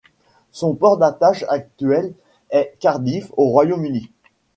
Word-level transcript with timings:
Son 0.51 0.73
port 0.73 0.97
d'attache 0.97 1.45
actuel 1.47 2.15
est 2.49 2.73
Cardiff 2.79 3.31
au 3.37 3.49
Royaume-Uni. 3.49 4.09